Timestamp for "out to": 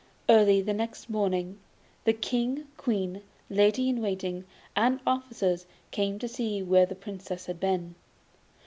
6.15-6.27